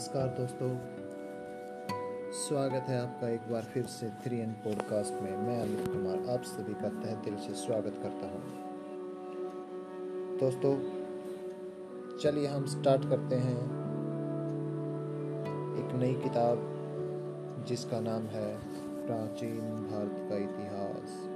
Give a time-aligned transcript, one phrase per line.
[0.00, 0.78] नमस्कार दोस्तों।
[2.32, 6.42] स्वागत है आपका एक बार फिर से थ्री एन पॉडकास्ट में। मैं अमित कुमार, आप
[6.42, 8.42] सभी का तह दिल से स्वागत करता हूँ।
[10.38, 10.76] दोस्तों,
[12.18, 13.58] चलिए हम स्टार्ट करते हैं।
[15.78, 16.58] एक नई किताब
[17.68, 18.58] जिसका नाम है
[19.06, 21.28] प्राचीन भारत का इतिहास।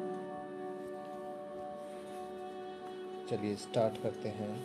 [3.30, 4.64] चलिए स्टार्ट करते हैं।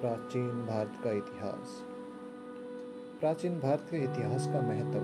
[0.00, 1.89] प्राचीन भारत का इतिहास।
[3.20, 5.00] प्राचीन भारत के इतिहास का महत्व।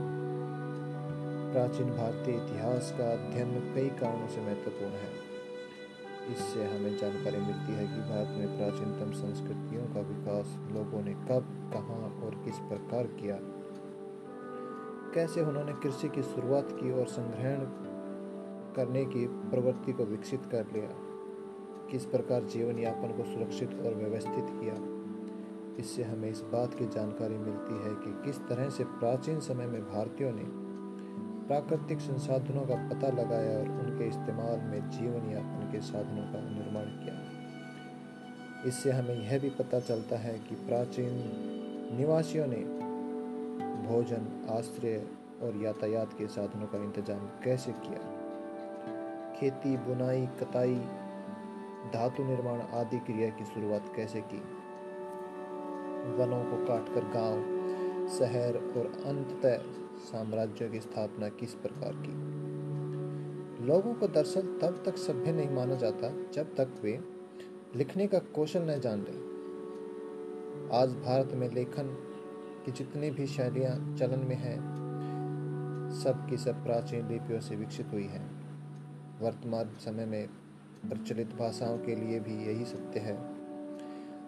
[1.53, 5.13] प्राचीन भारतीय इतिहास का अध्ययन कई कारणों से महत्वपूर्ण है।
[6.33, 11.71] इससे हमें जानकारी मिलती है कि भारत में प्राचीनतम संस्कृतियों का विकास लोगों ने कब,
[11.75, 13.39] कहाँ और किस प्रकार किया।
[15.15, 17.59] कैसे उन्होंने कृषि की शुरुआत की और संग्रहण
[18.75, 20.89] करने की प्रवृत्ति को विकसित कर लिया।
[21.91, 24.96] किस प्रकार जीवन यापन को सुरक्षित और व्यवस्थित किया।
[25.87, 29.83] इससे हमें इस बात की जानकारी मिलती है कि किस तरह से प्राचीन समय में
[29.83, 30.43] भारतीयों ने
[31.47, 36.85] प्राकृतिक संसाधनों का पता लगाया और उनके इस्तेमाल में जीवन यापन के साधनों का निर्माण
[36.85, 37.15] किया।
[38.69, 41.13] इससे हमें यह भी पता चलता है कि प्राचीन
[41.99, 42.61] निवासियों ने
[43.89, 45.07] भोजन, आश्रय
[45.43, 47.99] और यातायात के साधनों का इंतज़ाम कैसे किया?
[49.41, 50.77] खेती, बुनाई, कताई,
[51.95, 54.56] धातु निर्माण आदि क्रिया की शुरुआत कैसे की?
[56.07, 57.57] वनों को काटकर गाँव,
[58.09, 59.63] शहर और अंततः
[59.99, 62.37] साम्राज्य की स्थापना किस प्रकार की?
[63.67, 67.01] लोगों को दरअसल तब तक सभ्य नहीं माना जाता जब तक वे
[67.77, 69.37] लिखने का कौशल न जान लें।
[70.73, 71.87] आज भारत में लेखन
[72.67, 74.77] की जितनी भी शैलियाँ चलन में हैं
[75.93, 78.31] सब की सब प्राचीन लिपियों से विकसित हुई हैं।
[79.21, 80.29] वर्तमान समय में
[80.89, 83.36] प्रचलित भाषाओं के लिए भी यही सत्य है।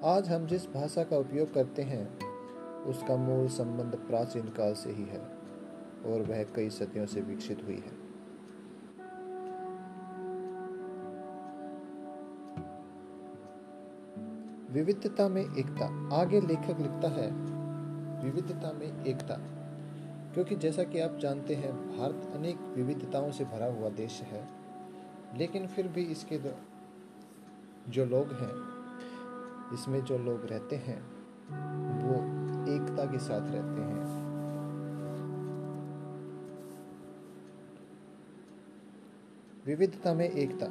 [0.05, 2.19] आज हम जिस भाषा का उपयोग करते हैं,
[2.85, 5.21] उसका मूल संबंध प्राचीन काल से ही है
[6.07, 7.93] और वह कई सदियों से विकसित हुई है।
[14.71, 17.31] विविधता में एकता। आगे लेखक लिखता है,
[18.25, 19.37] विविधता में एकता।
[20.35, 24.49] क्योंकि जैसा कि आप जानते हैं, भारत अनेक विविधताओं से भरा हुआ देश है,
[25.37, 26.41] लेकिन फिर भी इसके
[27.89, 28.68] जो लोग हैं
[29.73, 31.01] इसमें जो लोग रहते हैं,
[31.99, 32.15] वो
[32.75, 33.99] एकता के साथ रहते हैं।
[39.67, 40.67] विविधता में एकता,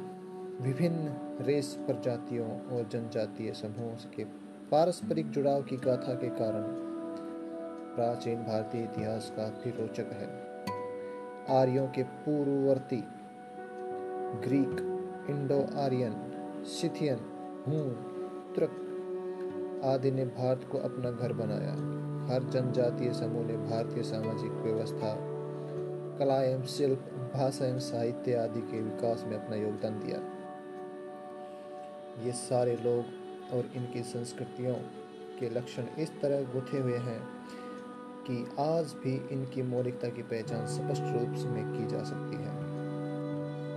[0.64, 4.24] विभिन्न रेस प्रजातियों और जनजातीय समूहों के
[4.70, 6.62] पारस्परिक जुड़ाव की गाथा के कारण
[7.96, 10.28] प्राचीन भारतीय इतिहास काफ़ी रोचक है।
[11.58, 13.04] आर्यों के पूर्ववर्ती,
[14.48, 14.84] ग्रीक
[15.30, 16.14] इंडो आर्यन
[16.64, 17.18] सिथियन
[17.68, 18.14] हून
[18.56, 18.84] तुर्क
[19.84, 21.72] आदि ने भारत को अपना घर बनाया।
[22.28, 25.16] हर जनजातीय समूह ने भारतीय सामाजिक व्यवस्था,
[26.18, 30.20] कला एवं शिल्प, भाषा एवं साहित्य आदि के विकास में अपना योगदान दिया।
[32.26, 33.04] ये सारे लोग
[33.52, 34.74] और इनकी संस्कृतियों
[35.40, 37.20] के लक्षण इस तरह गुथे हुए हैं
[38.30, 42.68] कि आज भी इनकी मौलिकता की पहचान स्पष्ट रूप में की जा सकती है।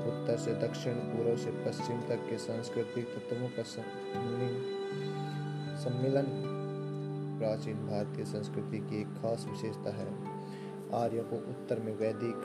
[0.02, 3.64] उत्तर से दक्षिण, पूर्व से पश्चिम तक के सांस्कृतिक तत्वों का
[5.90, 10.14] प्राचीन भारतीय संस्कृति की एक खास विशेषता है।
[10.94, 12.36] आर्यों को उत्तर में वैदिक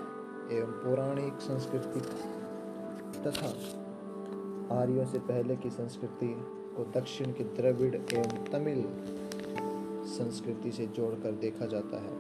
[0.52, 2.00] एवं पौराणिक संस्कृति
[3.20, 3.48] तथा
[4.80, 6.34] आर्यों से पहले की संस्कृति
[6.76, 8.84] को दक्षिण के द्रविड़ एवं तमिल
[10.06, 12.12] संस्कृति से जोड़कर देखा जाता है।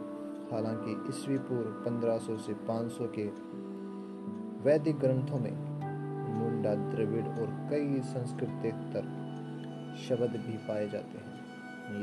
[0.52, 3.26] हालाँकि ईस्वी पूर्व 1500 से 500 के
[4.62, 5.76] वैदिक ग्रंथों में
[6.34, 9.15] मुंडा, द्रविड़ और कई संस्कृतेतर
[9.96, 11.34] शब्द भी पाए जाते हैं।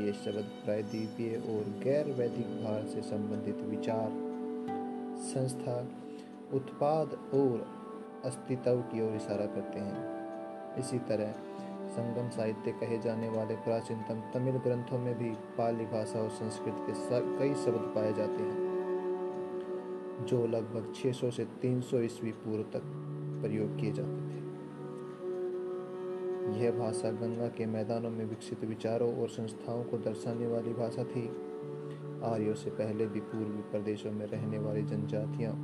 [0.00, 4.10] ये शब्द प्रायद्वीपीय और गैर वैदिक भारत से संबंधित विचार,
[5.24, 5.76] संस्था,
[6.52, 7.66] उत्पाद और
[8.24, 11.34] अस्तित्व की ओर इशारा करते हैं। इसी तरह
[11.88, 16.92] संगम साहित्य कहे जाने वाले प्राचीनतम तमिल ग्रंथों में भी पाली भाषा और संस्कृत के
[17.38, 18.62] कई शब्द पाए जाते हैं,
[20.26, 22.82] जो लगभग 600 से 300 ईस्वी पूर्व तक
[23.42, 24.23] प्रयोग किए जाते थे
[26.54, 31.28] यह भाषा गंगा के मैदानों में विकसित विचारों और संस्थाओं को दर्शाने वाली भाषा थी।
[32.24, 35.54] आर्यों से पहले भी पूर्वी प्रदेशों में रहने वाली जनजातियाँ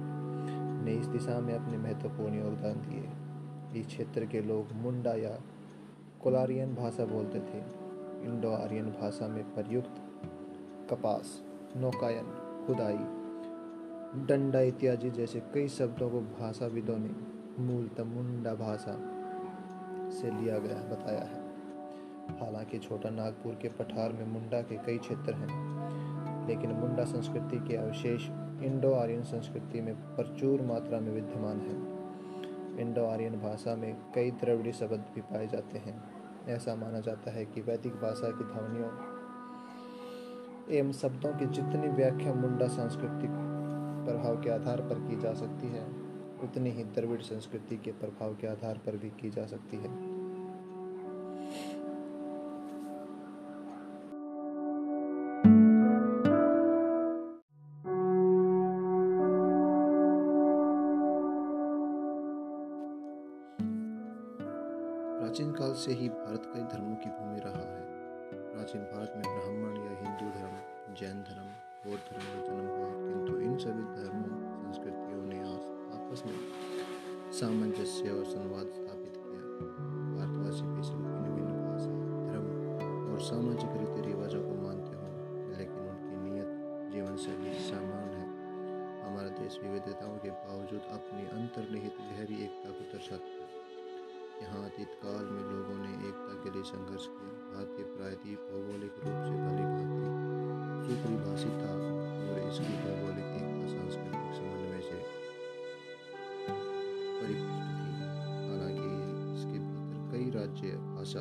[0.85, 5.41] ने इस दिशा में अपने महत्वपूर्ण योगदान दिए। इस क्षेत्र के लोग मुंडा या
[6.23, 7.59] कोलारियन भाषा बोलते थे।
[8.27, 10.03] इंडो आर्यन भाषा में प्रयुक्त
[10.91, 11.43] कपास,
[11.77, 12.25] नौकायन,
[12.67, 12.99] खुदाई,
[14.27, 17.11] डंडा इत्यादि जैसे कई शब्दों को भाषाविदों ने
[17.63, 19.10] मूलतः मुंडा भाषा
[20.11, 21.41] से लिया गया बताया है।
[22.41, 27.77] हालाँकि छोटा नागपुर के पठार में मुंडा के कई क्षेत्र हैं, लेकिन मुंडा संस्कृति के
[27.77, 28.29] अवशेष
[28.63, 32.01] इंडो आर्यन संस्कृति में प्रचुर मात्रा में विद्यमान है।
[32.81, 36.03] इंडो आर्यन भाषा में कई द्रविड़ी शब्द भी पाए जाते हैं।
[36.49, 38.91] ऐसा माना जाता है कि वैदिक भाषा की ध्वनियों
[40.71, 43.31] एवं शब्दों की जितनी व्याख्या मुंडा सांस्कृतिक
[44.07, 46.00] प्रभाव के आधार पर की जा सकती है
[46.45, 50.21] उतनी ही द्रविड़ संस्कृति के प्रभाव के आधार पर भी की जा सकती है।
[65.21, 67.83] प्राचीन काल से ही भारत कई धर्मों की भूमि रहा है।
[68.53, 70.57] प्राचीन भारत में ब्राह्मण या हिंदू धर्म,
[70.95, 71.51] जैन धर्म,
[71.85, 75.41] बौद्ध धर्म का जन्म हुआ किंतु इन सभी धर्मों, संस्कृतियों ने
[76.11, 79.43] आपस में सामंजस्य और संवाद स्थापित किया।
[80.15, 81.93] भारतवासी बेशक भिन्न भिन्न भाषा
[82.31, 85.13] धर्म और सामाजिक रीति रिवाजों को मानते हों,
[85.53, 86.51] लेकिन उनकी नियत
[86.95, 88.27] जीवन शैली समान है।
[89.05, 93.49] हमारा देश विविधताओं के बावजूद अपनी अंतर्निहित गहरी एकता को दर्शाता है।
[94.43, 99.19] यहाँ अतीत काल में लोगों ने एकता के लिए संघर्ष किया। भारतीय प्रायद्वीप भौगोलिक रूप
[99.27, 100.11] से भली भांति
[100.87, 101.73] सुपरिभाषित था
[102.27, 104.10] और इसकी भौगोलिक एकता सांस्कृतिक
[110.51, 111.21] राज्य, भाषा,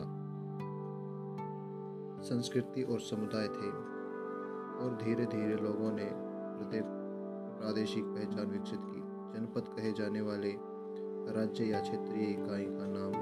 [2.24, 3.70] संस्कृति और समुदाय थे
[4.80, 6.84] और धीरे धीरे लोगों ने प्रत्येक
[7.60, 9.02] प्रादेशिक पहचान विकसित की।
[9.34, 10.54] जनपद कहे जाने वाले
[11.34, 13.14] राज्य या क्षेत्रीय इकाई का नाम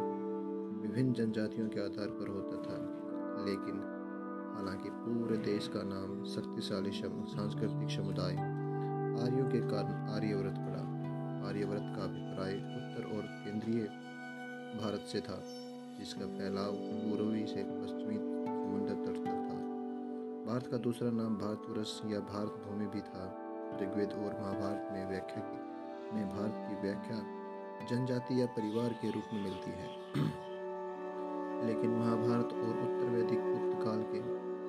[0.81, 2.79] विभिन्न जनजातियों के आधार पर होता था,
[3.45, 3.83] लेकिन
[4.57, 8.35] हालाँकि पूरे देश का नाम शक्तिशाली सांस्कृतिक समुदाय
[9.25, 10.83] आर्यों के कारण आर्यव्रत पड़ा।
[11.49, 13.87] आर्यव्रत का अभिप्राय उत्तर और केंद्रीय
[14.81, 15.41] भारत से था।
[15.99, 19.57] जिसका फैलाव पूर्वी से पश्चिमी समुद्र तट तक था।
[20.51, 23.43] भारत का दूसरा नाम भारतवर्ष या भारत भूमि भी था।
[23.81, 25.67] ऋग्वेद और महाभारत में व्याख्या की
[26.15, 27.37] में भारत की व्याख्या
[27.87, 29.87] जनजाति या परिवार के रूप में मिलती है।
[31.67, 34.21] लेकिन महाभारत और उत्तर वैदिक गुप्त काल के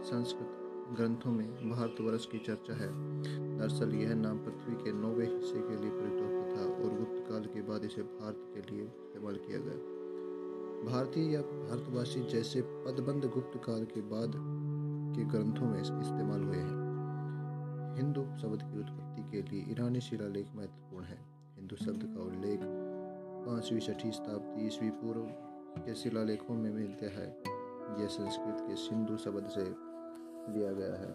[0.05, 0.55] संस्कृत
[0.97, 2.89] ग्रंथों में भारतवर्ष की चर्चा है।
[3.59, 7.45] दरअसल यह नाम पृथ्वी के नौवे हिस्से के लिए प्रयुक्त होता था और गुप्त काल
[7.45, 9.98] के बाद इसे भारत के लिए इस्तेमाल किया गया।
[10.87, 14.33] भारतीय या भारतवासी जैसे पदबंध गुप्त काल के बाद
[15.17, 21.05] के ग्रंथों में इस्तेमाल हुए हैं। हिंदू शब्द की उत्पत्ति के लिए ईरानी शिलालेख महत्वपूर्ण
[21.05, 21.19] है।
[21.57, 25.21] हिंदू शब्द का उल्लेख पांचवी, छठी शताब्दी, ईस्वी पूर्व
[25.83, 27.27] के शिलालेखों में मिलते है।
[28.01, 29.65] यह संस्कृत के सिंधु शब्द से
[30.53, 31.13] लिया गया है।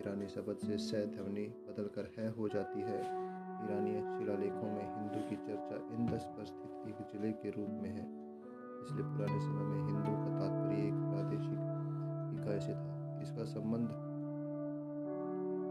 [0.00, 5.36] ईरानी शब्द से सह ध्वनि बदलकर है हो जाती है। ईरानी शिलालेखों में हिंदू की
[5.36, 8.23] चर्चा इंदस पर स्थित एक ज़िले के रूप में है।
[8.84, 11.60] इसलिए पुराने समय में हिंदू का तात्पर्य एक प्रादेशिक
[12.36, 13.88] इकाई से था। इसका संबंध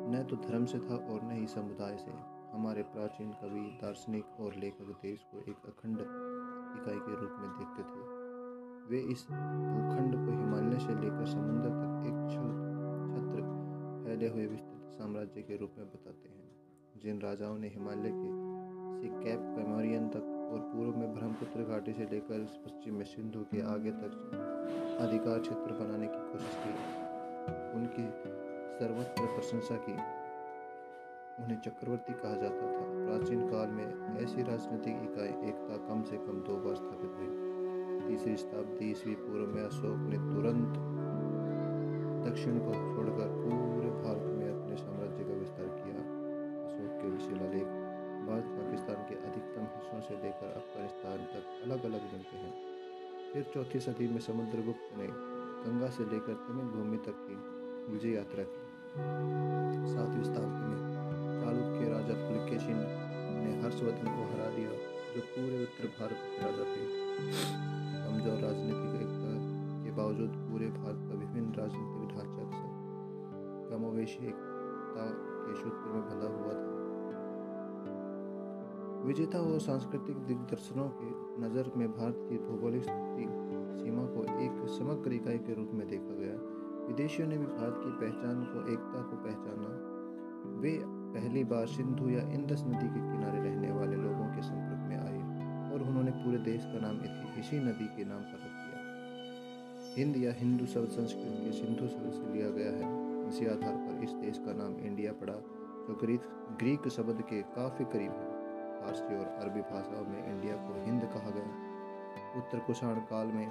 [0.06, 2.12] न तो धर्म से था और न ही समुदाय से।
[2.54, 7.84] हमारे प्राचीन कवि, दार्शनिक और लेखक देश को एक अखंड इकाई के रूप में देखते
[7.84, 8.02] थे।
[8.90, 13.42] वे इस भूखंड को हिमालय से लेकर समुद्र तक एक छत्र
[14.06, 16.52] फैले हुए विस्तृत साम्राज्य के रूप में बताते हैं।
[16.98, 18.30] जिन राजाओं ने हिमालय के
[19.02, 23.62] से कैप पेमोरियन तक और पूर्व में ब्रह्मपुत्र घाटी से लेकर पश्चिम में सिंधु के
[23.62, 24.12] आगे तक
[25.02, 26.74] अधिकार क्षेत्र बनाने की कोशिश की।
[27.80, 28.04] उनकी
[28.80, 29.94] सर्वत्र प्रशंसा की।
[31.44, 36.34] उन्हें चक्रवर्ती कहा जाता था। प्राचीन काल में ऐसी राजनीतिक इकाई एकता कम से कम
[36.34, 37.54] दो बार स्थापित हुई।
[38.08, 40.74] तीसरी शताब्दी ईस्वी पूर्व में अशोक ने तुरंत
[42.30, 46.24] दक्षिण को छोड़कर पूरे भारत में अपने साम्राज्य का विस्तार किया।
[46.66, 47.68] अशोक के शिलालेख
[50.04, 52.54] से लेकर अफ़गानिस्तान तक अलग अलग मिलते हैं।
[53.34, 55.08] फिर चौथी सदी में समुद्रगुप्त ने
[55.64, 57.38] गंगा से लेकर तमिल भूमि तक की
[57.92, 58.62] विजय यात्रा की।
[59.92, 60.80] सातवीं शताब्दी में
[61.40, 62.80] चालुक्य राजा पुलकेशिन
[63.38, 64.74] ने हर्षवर्धन को हरा दिया,
[65.14, 66.84] जो पूरे उत्तर भारत के राजा थे।
[68.04, 69.32] कमज़ोर राजनीतिक एकता
[69.84, 72.44] के बावजूद पूरे भारत का विभिन्न राजनीतिक ढांचा
[73.70, 75.06] कमोवेशी एकता
[75.44, 76.73] के सूत्र में बंधा हुआ था।
[79.04, 81.08] विजेता और सांस्कृतिक दिग्दर्शनों के
[81.42, 86.36] नज़र में भारत की भौगोलिक सीमा को एक समग्र इकाई के रूप में देखा गया।
[86.88, 89.70] विदेशियों ने भी भारत की पहचान को, एकता को पहचाना।
[90.62, 90.72] वे
[91.14, 95.72] पहली बार सिंधु या इंदस नदी के किनारे रहने वाले लोगों के संपर्क में आए
[95.72, 97.00] और उन्होंने पूरे देश का नाम
[97.40, 102.12] इसी नदी के नाम पर रख दिया। हिंद या हिंदू शब्द संस्कृत के सिंधु शब्द
[102.12, 102.86] से लिया गया है।
[103.30, 105.34] इसी आधार पर इस देश का नाम इंडिया पड़ा,
[105.88, 106.22] जो ग्रीक
[106.60, 108.33] ग्रीक शब्द के काफ़ी करीब है।
[108.84, 113.48] फारसी और अरबी भाषाओं में इंडिया को हिंद कहा गया। उत्तर कुषाण काल में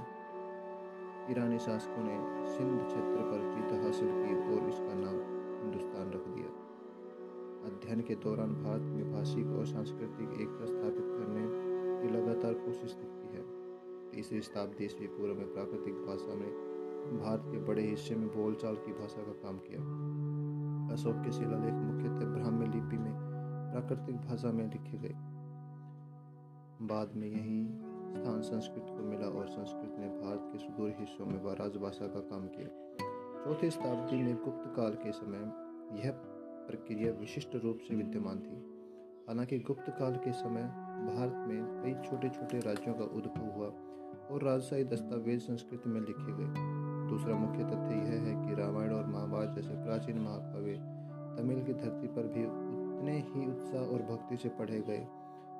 [1.30, 5.16] ईरानी शासकों ने सिंध क्षेत्र पर जीत हासिल की और इसका नाम
[5.62, 6.48] हिंदुस्तान रख दिया।
[7.66, 11.42] अध्ययन के दौरान भारत में भाषिक और सांस्कृतिक एकता स्थापित करने
[12.02, 13.44] की लगातार कोशिश दिखती है।
[14.10, 16.48] तीसरी शताब्दी ईस्वी पूर्व में प्राकृतिक भाषा में
[17.20, 19.80] भारत के बड़े हिस्से में बोलचाल की भाषा का काम किया।
[20.92, 23.31] अशोक के शिलालेख मुख्यतः ब्राह्मी लिपि में
[23.72, 25.14] प्राकृतिक भाषा में लिखे गए
[26.86, 27.66] बाद में यही
[28.12, 32.46] स्थान संस्कृत को मिला और संस्कृत ने भारत के सुदूर हिस्सों में राजभाषा का काम
[32.46, 32.68] किया।
[33.44, 35.38] चौथी शताब्दी में गुप्त काल के समय
[35.98, 36.10] यह
[36.68, 38.56] प्रक्रिया विशिष्ट रूप से विद्यमान थी।
[39.28, 40.62] हालाँकि गुप्त काल के समय
[41.14, 43.66] भारत में कई छोटे छोटे राज्यों का उद्भव हुआ
[44.30, 46.54] और राजशाही दस्तावेज़ संस्कृत में लिखे गए।
[47.08, 50.74] दूसरा मुख्य तथ्य यह है कि रामायण और महाभारत जैसे प्राचीन महाकाव्य
[51.38, 52.61] तमिल की धरती पर भी
[53.02, 55.06] उतने ही उत्साह और भक्ति से पढ़े गए,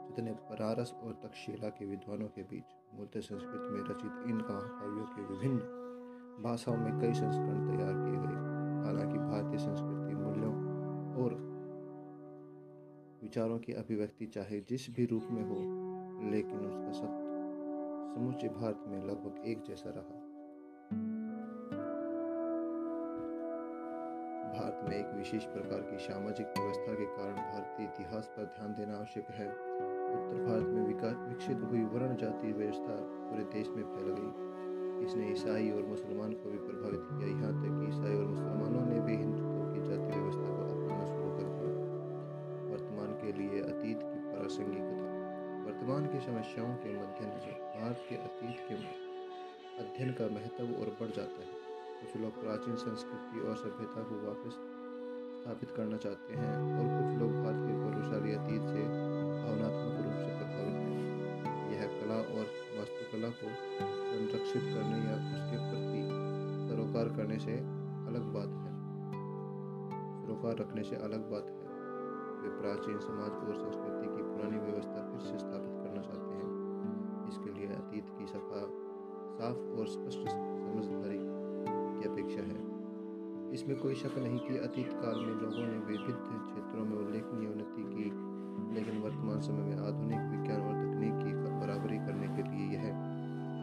[0.07, 5.23] जितने बनारस और तक्षशिला के विद्वानों के बीच मूलतः संस्कृत में रचित इन महाकाव्यों के
[5.23, 5.59] विभिन्न
[6.43, 8.39] भाषाओं में कई संस्करण तैयार किए गए।
[8.85, 10.55] हालाँकि भारतीय संस्कृति मूल्यों
[11.25, 11.35] और
[13.23, 15.59] विचारों की अभिव्यक्ति चाहे जिस भी रूप में हो,
[16.31, 20.22] लेकिन उसका सत्य समूचे भारत में लगभग एक जैसा रहा।
[24.53, 28.97] भारत में एक विशेष प्रकार की सामाजिक व्यवस्था के कारण भारतीय इतिहास पर ध्यान देना
[28.97, 34.11] आवश्यक है। उत्तर भारत में विकास, विकसित हुई वर्ण जाति व्यवस्था पूरे देश में फैल
[34.19, 34.53] गई।
[35.05, 39.01] इसने ईसाई और मुसलमान को भी प्रभावित किया। यहाँ तक कि ईसाई और मुसलमानों ने
[39.01, 41.73] भी हिंदुत्व की जाति व्यवस्था को अपनाना शुरू कर दिया।
[42.75, 45.09] वर्तमान के लिए अतीत की प्रासंगिकता।
[45.67, 48.75] वर्तमान की समस्याओं के मद्देनजर भारत के अतीत के
[49.85, 51.62] अध्ययन का महत्व और बढ़ जाता है।
[52.03, 54.53] कुछ लोग प्राचीन संस्कृति और सभ्यता को वापस
[55.43, 58.83] स्थापित करना चाहते हैं और कुछ लोग भारत के गौरवशाली अतीत से
[59.43, 62.47] भावनात्मक रूप से प्रभावित हैं। यह कला और
[62.79, 63.49] वास्तुकला को
[64.13, 66.03] संरक्षित करने या उसके प्रति
[66.69, 67.53] सरोकार करने से
[68.11, 68.73] अलग बात है।
[70.23, 71.63] सरोकार रखने से अलग बात है।
[72.43, 76.53] वे प्राचीन समाज और संस्कृति की पुरानी व्यवस्था फिर से स्थापित करना चाहते हैं।
[77.29, 78.63] इसके लिए अतीत की सफ़ा,
[79.39, 81.32] साफ़ और स्पष्ट समझदारी
[82.03, 82.73] की अपेक्षा है।
[83.53, 87.83] इसमें कोई शक नहीं कि अतीत काल में लोगों ने विविध क्षेत्रों में उल्लेखनीय उन्नति
[87.83, 88.05] की,
[88.75, 92.91] लेकिन वर्तमान समय में आधुनिक विज्ञान और तकनीक की, बराबरी करने के लिए यह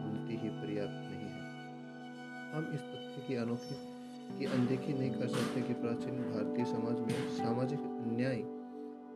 [0.06, 1.40] उन्नति ही पर्याप्त नहीं है।
[2.52, 3.74] हम इस तथ्य की अनोखी,
[4.38, 8.36] की अनदेखी नहीं कर सकते कि प्राचीन भारतीय समाज में सामाजिक न्याय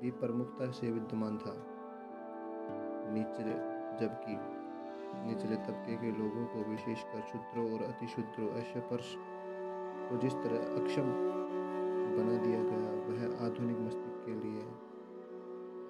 [0.03, 1.67] भी प्रमुखता से विद्यमान था।
[3.15, 3.55] निचले
[4.01, 4.64] जबकि
[5.27, 9.15] निचले तबके के लोगों को विशेषकर क्षुद्रों और अतिशुद्रों अस्पर्श
[10.09, 11.13] को जिस तरह अक्षम
[12.17, 14.61] बना दिया गया, वह आधुनिक मस्तिष्क के लिए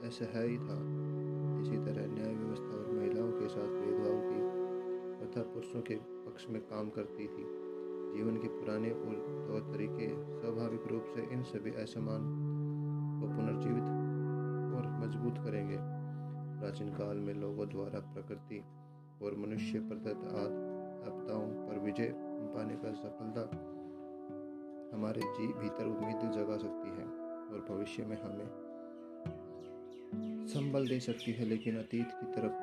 [0.08, 0.78] ऐसा है ही था।
[1.60, 4.40] इसी तरह न्याय व्यवस्था और महिलाओं के साथ भेदभाव की
[5.18, 7.44] प्रथा पुरुषों के पक्ष में काम करती थी।
[8.16, 9.14] जीवन के पुराने और
[9.48, 12.20] तौर तरीके स्वाभाविक रूप से इन सभी असमान
[13.20, 13.84] को पुनर्जीवित
[14.76, 15.76] और मज़बूत करेंगे।
[16.60, 18.64] प्राचीन काल में लोगों द्वारा प्रकृति
[19.22, 20.26] और मनुष्य प्रदत्त
[21.06, 22.12] आपदाओं पर विजय
[22.54, 23.42] पाने का सफलता
[24.96, 27.06] हमारे जी भीतर उम्मीद जगा सकती है
[27.46, 28.48] और भविष्य में हमें
[30.46, 32.62] संबल दे सकती है, लेकिन अतीत की तरफ़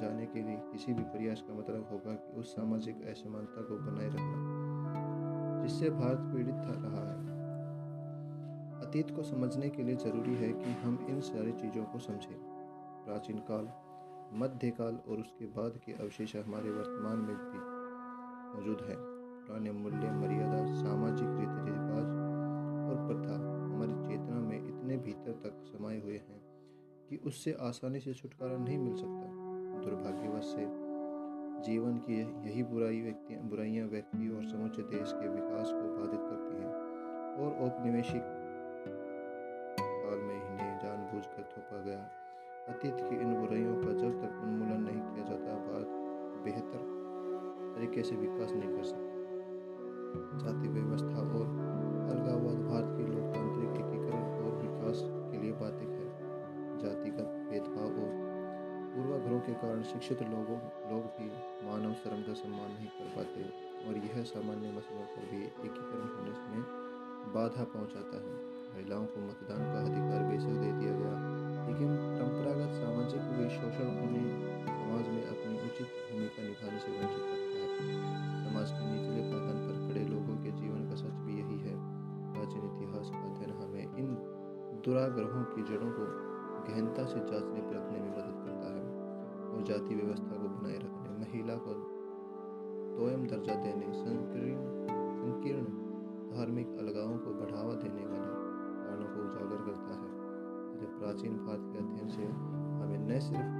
[0.00, 4.08] जाने के लिए किसी भी प्रयास का मतलब होगा कि उस सामाजिक असमानता को बनाए
[4.08, 7.22] रखना, जिससे भारत पीड़ित था रहा है।
[8.80, 12.36] अतीत को समझने के लिए ज़रूरी है कि हम इन सारी चीज़ों को समझें।
[13.04, 13.68] प्राचीन काल
[14.32, 17.58] मध्यकाल और उसके बाद के अवशेष हमारे वर्तमान में भी
[18.54, 18.96] मौजूद हैं।
[19.46, 22.06] पुराने मूल्य, मर्यादा, सामाजिक रीति रिवाज
[22.90, 23.34] और प्रथा
[23.74, 26.40] हमारी चेतना में इतने भीतर तक समाये हुए हैं
[27.08, 29.26] कि उससे आसानी से छुटकारा नहीं मिल सकता।
[29.80, 30.66] दुर्भाग्यवश से
[31.62, 36.56] जीवन की यही बुराई व्यक्ति, बुराइयाँ व्यक्ति और समूचे देश के विकास को बाधित करती
[36.56, 36.72] हैं
[37.36, 38.22] और औपनिवेशिक
[39.78, 42.23] काल में इन्हें जानबूझकर थोपा गया
[42.68, 45.88] अतीत की इन बुराइयों का जब तक उन्मूलन नहीं किया जाता भारत
[46.44, 46.78] बेहतर
[47.76, 49.14] तरीके से विकास नहीं कर सकता।
[50.38, 51.46] जाति व्यवस्था और
[52.10, 56.08] अलगाववाद भारत की लोकतांत्रिक एकीकरण और विकास के लिए बाधिक है।
[56.78, 58.24] जातिगत भेदभाव और
[58.94, 60.58] पूर्वाग्रहों के कारण शिक्षित लोगों,
[60.92, 61.30] लोग भी
[61.68, 63.44] मानव श्रम का सम्मान नहीं कर पाते
[63.88, 66.62] और यह सामान्य मसलों पर भी एकीकरण होने में
[67.34, 68.32] बाधा पहुंचाता है।
[68.74, 74.28] महिलाओं को मतदान का अधिकार बेशक दे दिया गया। लेकिन परंपरागत सामाजिक विशोषण उन्हें
[74.66, 79.74] समाज में अपनी उचित भूमिका निभाने से वंचित करता है। समाज के निचले पायदान पर
[79.84, 81.74] खड़े लोगों के जीवन का सच भी यही है।
[82.34, 84.08] प्राचीन इतिहास का अध्ययन हमें इन
[84.84, 86.04] दुराग्रहों की जड़ों को
[86.68, 88.84] गहनता से जांचने परखने में मदद करता है
[89.52, 91.74] और जाति व्यवस्था को बनाए रखने, महिला को
[92.98, 94.56] दोयम दर्जा देने, संकीर्ण
[95.18, 95.64] संकीर्ण
[96.30, 98.30] धार्मिक अलगावों को बढ़ावा देने वाले
[98.84, 100.03] कारणों को उजागर करता है।
[100.80, 102.24] जब प्राचीन भारत के अध्ययन से
[102.82, 103.52] हमें न सिर्फ़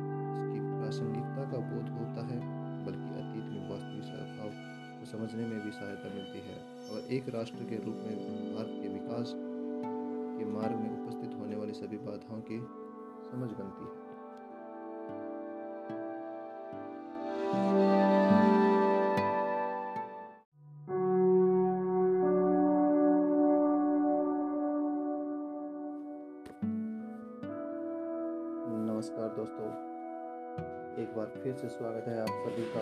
[0.45, 2.39] इसकी प्रासंगिकता का बोध होता है,
[2.87, 4.51] बल्कि अतीत में वास्तविक स्वभाव
[4.99, 6.57] को समझने में भी सहायता मिलती है
[6.93, 8.17] और एक राष्ट्र के रूप में
[8.55, 9.35] भारत के विकास
[10.39, 12.59] के मार्ग में उपस्थित होने वाली सभी बाधाओं की
[13.31, 14.04] समझ बनती है।
[31.65, 32.81] से स्वागत है आप सभी का।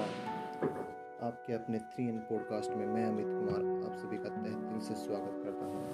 [1.26, 4.94] आपके अपने थ्री इन पॉडकास्ट में मैं अमित कुमार, आप सभी का तह दिल से
[4.94, 5.92] स्वागत करता हूँ।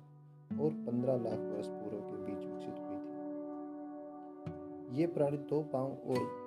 [0.61, 6.38] और 15 लाख वर्ष पूर्व के बीच विकसित हुई थी। ये प्राणी दो पाँव और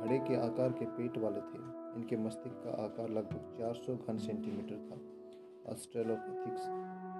[0.00, 4.88] घड़े के आकार के पेट वाले थे। इनके मस्तिष्क का आकार लगभग 400 घन सेंटीमीटर
[4.90, 5.20] था।
[5.72, 6.68] ऑस्ट्रेलोपैथिक्स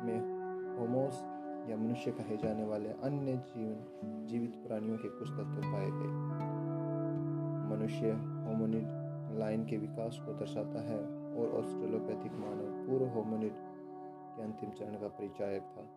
[0.05, 0.41] में
[0.79, 1.25] होमोस
[1.71, 6.41] या मनुष्य कहे जाने वाले अन्य जीवन, जीवित प्राणियों के कुछ तत्व पाए गए।
[7.77, 8.11] मनुष्य
[8.47, 8.87] होमोनिड
[9.39, 10.99] लाइन के विकास को दर्शाता है
[11.37, 15.89] और ऑस्ट्रेलोपैथिक मानव पूर्व होमोनिड के अंतिम चरण का परिचायक था।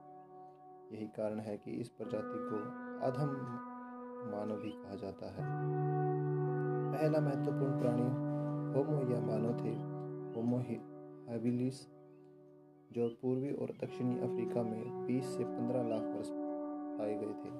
[0.91, 2.57] यही कारण है कि इस प्रजाति को
[3.07, 3.29] अधम
[4.31, 6.52] मानव भी कहा जाता है।
[6.93, 8.03] पहला महत्वपूर्ण प्राणी
[8.73, 9.71] होमो या मानव थे।
[10.33, 11.79] होमो हैबिलिस,
[12.91, 16.29] जो पूर्वी और दक्षिणी अफ्रीका में 20 से 15 लाख वर्ष
[16.97, 17.53] पाए गए थे।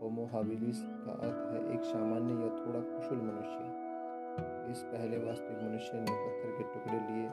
[0.00, 5.98] होमो हाबिलिस का अर्थ है एक सामान्य या थोड़ा कुशल मनुष्य। इस पहले वास्तविक मनुष्य
[5.98, 7.28] ने पत्थर के टुकड़े लिए,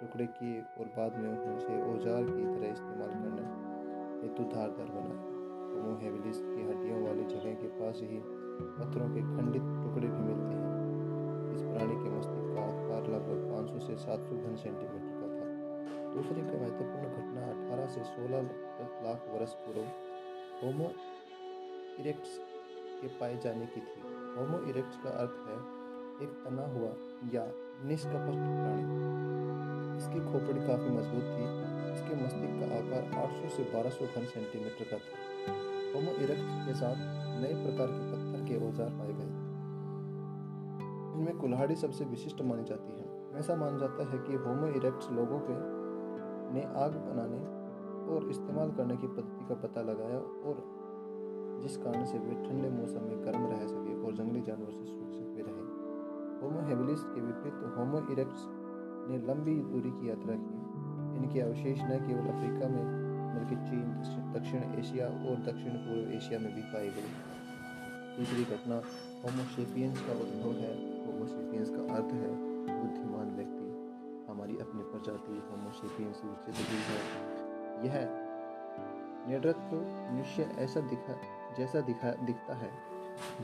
[0.00, 3.48] टुकड़े किए और बाद में उसे औज़ार की तरह इस्तेमाल करना
[4.22, 5.18] हेतु धारदार बनाया
[5.72, 8.20] होमो हेबिलिस की हड्डियों वाली जगह के पास ही
[8.60, 10.70] पत्थरों के खंडित टुकड़े भी मिलते हैं।
[11.54, 15.46] इस प्राणी के मस्तिष्क का आकार लगभग 500 से 700 घन सेंटीमीटर का था।
[16.14, 18.42] दूसरी का महत्वपूर्ण घटना 18 से 16
[19.04, 19.88] लाख वर्ष पूर्व
[20.62, 20.92] होमो
[22.00, 22.40] इरेक्ट्स
[23.02, 24.00] के पाए जाने की थी।
[24.38, 25.80] होमो इरेक्ट्स का अर्थ है
[26.22, 26.90] एक तना हुआ
[27.34, 27.52] या
[27.84, 28.84] निष्कपट प्राणी।
[29.98, 34.96] इसकी खोपड़ी काफ़ी मज़बूत थी। इसके मस्तिष्क का आकार 800 से 1200 घन सेंटीमीटर का
[34.96, 35.22] था।
[35.94, 36.96] होमो इरेक्ट के साथ
[37.42, 38.19] नए प्रकार के
[38.50, 39.30] के औज़ार पाए गए।
[41.12, 43.08] इनमें कुल्हाड़ी सबसे विशिष्ट मानी जाती है।
[43.40, 45.56] ऐसा माना जाता है कि होमो इरेक्ट्स लोगों के,
[46.54, 47.40] ने आग बनाने
[48.12, 50.62] और इस्तेमाल करने की पद्धति का पता लगाया और
[51.62, 55.26] जिस कारण से वे ठंडे मौसम में गर्म रह सके और जंगली जानवरों से सुरक्षित
[55.28, 55.64] भी रहे।
[56.40, 58.46] होमो हेबिलिस के विपरीत होमो इरेक्ट्स
[59.10, 60.56] ने लंबी दूरी की यात्रा की।
[61.18, 62.84] इनके अवशेष न केवल अफ्रीका में,
[63.34, 63.86] बल्कि चीन,
[64.32, 67.12] दक्षिण एशिया और दक्षिण पूर्व एशिया में भी पाई गई
[68.20, 68.76] तीसरी घटना
[69.20, 70.72] होमोसेपियंस का उद्भव है।
[71.06, 72.32] होमोसेपियंस का अर्थ है
[72.80, 73.68] बुद्धिमान व्यक्ति।
[74.32, 76.98] हमारी अपनी प्रजाति होमोसेपियंस विकसित हुई है।
[77.86, 77.94] यह
[79.28, 81.16] नेतृत्व मनुष्य ऐसा दिखा,
[81.58, 82.70] जैसा दिखा, दिखता है,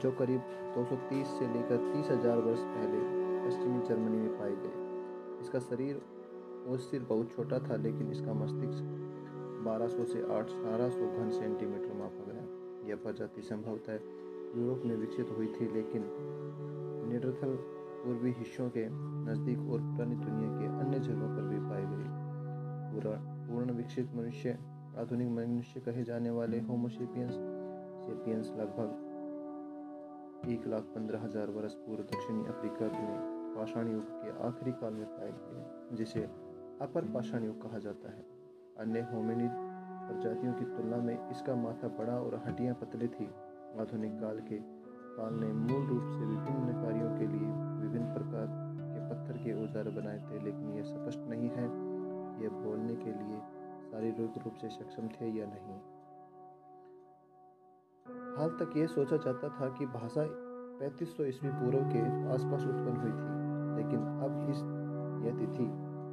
[0.03, 0.41] जो करीब
[0.77, 3.01] 230 से लेकर तीस हज़ार वर्ष पहले
[3.47, 6.03] पश्चिमी जर्मनी में पाए गए। इसका शरीर
[6.67, 8.85] वो सिर बहुत छोटा था, लेकिन इसका मस्तिष्क
[9.65, 12.47] 1200 से 1800 घन सेंटीमीटर मापा गया।
[12.89, 14.26] यह प्रजाति संभवतः
[14.57, 16.03] यूरोप में विकसित हुई थी, लेकिन
[17.11, 17.57] निरथल
[18.05, 22.09] पूर्वी हिस्सों के नज़दीक और पुरानी दुनिया के अन्य जगहों पर भी पाई गई।
[22.93, 23.15] पूरा,
[23.49, 24.59] पूर्ण विकसित मनुष्य,
[24.99, 27.35] आधुनिक मनुष्य कहे जाने वाले होमोसेपियंस
[28.07, 34.73] सेपियंस लगभग एक लाख पंद्रह हज़ार वर्ष पूर्व दक्षिणी अफ्रीका में पाषाण युग के आखिरी
[34.73, 36.23] काल में पाए गए, जिसे
[36.83, 38.25] अपर पाषाण युग कहा जाता है।
[38.79, 43.29] अन्य होमिनिड प्रजातियों की तुलना में इसका माथा बड़ा और हड्डियाँ पतली थी।
[43.81, 44.59] आधुनिक काल के
[45.17, 47.49] काल ने मूल रूप से विभिन्न कार्यों के लिए
[47.81, 48.47] विभिन्न प्रकार
[48.87, 53.13] के पत्थर के औज़ार बनाए थे, लेकिन यह स्पष्ट नहीं है कि यह बोलने के
[53.13, 53.39] लिए
[53.91, 55.79] शारीरिक रूप से सक्षम थे या नहीं।
[58.37, 60.25] हाल तक यह सोचा जाता था कि भाषा
[60.81, 62.01] 3500 ईस्वी पूर्व के
[62.35, 63.31] आसपास उत्पन्न हुई थी,
[63.77, 64.61] लेकिन अब इस
[65.27, 65.69] यह तिथि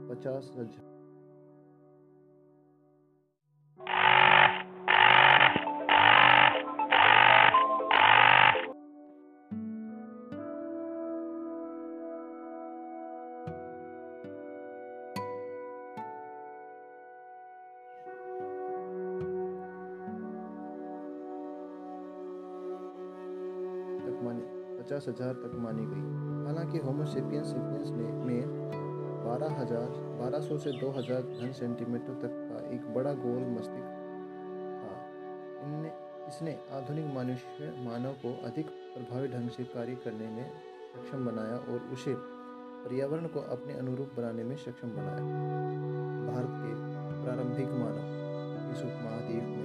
[0.10, 0.92] पचास हज़ार
[24.94, 26.02] पचास हज़ार तक मानी गई।
[26.46, 28.42] हालाँकि होमोसेपियंस सेपियंस में, में
[29.26, 29.88] बारह हज़ार
[30.20, 33.90] बारह सौ से दो हज़ार घन सेंटीमीटर तक का एक बड़ा गोल मस्तिष्क
[34.78, 34.92] था।
[35.64, 35.92] इनने
[36.28, 40.46] इसने आधुनिक मनुष्य मानव को अधिक प्रभावी ढंग से कार्य करने में
[40.94, 42.14] सक्षम बनाया और उसे
[42.86, 45.26] पर्यावरण को अपने अनुरूप बनाने में सक्षम बनाया।
[46.30, 46.72] भारत के
[47.24, 49.63] प्रारंभिक मानव इस उपमहाद्वीप में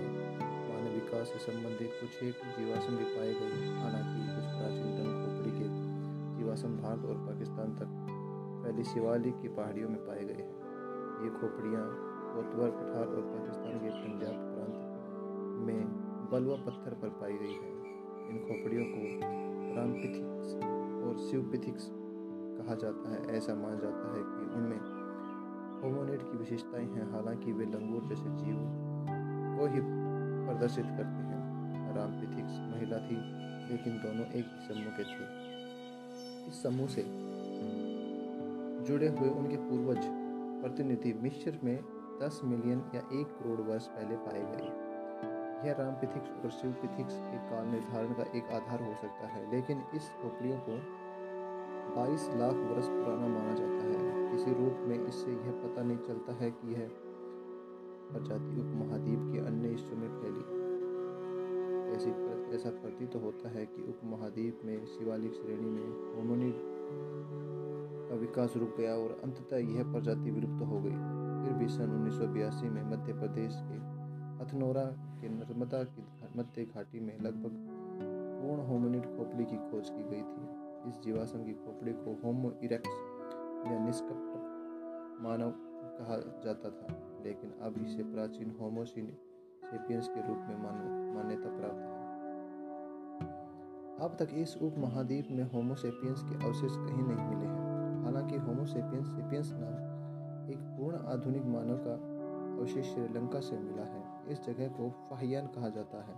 [1.18, 7.16] विकास से संबंधित कुछ एक जीवाश्म भी पाए गए हालाँकि कुछ प्राचीनतम जीवाश्म भारत और
[7.26, 7.88] पाकिस्तान तक
[8.64, 10.54] फैली शिवालिक की पहाड़ियों में पाए गए हैं।
[11.24, 11.83] ये खोपड़ियाँ
[12.35, 14.78] कोतवर पठार और पाकिस्तान के पंजाब प्रांत
[15.66, 15.85] में
[16.33, 17.74] बलुआ पत्थर पर पाई गई है।
[18.31, 19.20] इन खोपड़ियों को
[19.76, 20.54] रामपिथिक्स
[21.04, 21.90] और शिवपिथिक्स
[22.61, 24.81] कहा जाता है। ऐसा माना जाता है कि उनमें
[25.83, 28.57] होमोनेट की विशेषताएँ हैं। हालाँकि वे लंगूर जैसे जीव
[29.59, 29.97] को ही
[30.58, 33.16] प्रदर्शित करते हैं। रामपिथिक्स महिला थी,
[33.70, 35.26] लेकिन दोनों एक ही समूह के थे।
[36.48, 37.04] इस समूह से
[38.86, 40.00] जुड़े हुए उनके पूर्वज
[40.62, 41.76] प्रतिनिधि मिश्र में
[42.22, 44.70] 10 मिलियन या एक करोड़ वर्ष पहले पाए गए।
[45.68, 50.10] यह रामपिथिक्स और शिवपिथिक्स के काल निर्धारण का एक आधार हो सकता है, लेकिन इस
[50.22, 50.78] खोपड़ियों को
[51.94, 56.32] 22 लाख वर्ष पुराना माना जाता है। किसी रूप में इससे यह पता नहीं चलता
[56.32, 56.90] है कि यह
[58.12, 60.44] प्रजाति उपमहाद्वीप के अन्य हिस्सों में फैली।
[61.96, 62.10] ऐसी
[62.56, 66.54] ऐसा प्रतीत तो होता है कि उपमहाद्वीप में शिवालिक श्रेणी में होमोनिड
[68.08, 70.98] का विकास रुक गया और अंततः यह प्रजाति विलुप्त तो हो गई।
[71.42, 73.78] फिर भी सन उन्नीस में मध्य प्रदेश के
[74.38, 74.84] हथनोरा
[75.20, 77.50] के नर्मदा की मध्य घाटी में लगभग
[78.40, 82.90] पूर्ण होमोनिड खोपड़ी की खोज की गई थी। इस जीवाश्म की खोपड़ी को होमो इरेक्ट्स
[83.66, 85.52] या निष्कप मानव
[85.98, 89.07] कहा जाता था। लेकिन अब इसे प्राचीन होमोसिन
[89.64, 90.59] सेपियंस के रूप में
[91.14, 91.96] मान्यता प्राप्त है।
[93.98, 99.52] अब तक इस उपमहाद्वीप में होमोसेपियंस के अवशेष कहीं नहीं मिले हैं। हालाँकि होमोसेपियंस सेपियंस
[99.54, 101.94] नाम एक पूर्ण आधुनिक मानव का
[102.61, 106.14] अवशेष श्रीलंका से मिला है। इस जगह को फाहियान कहा जाता है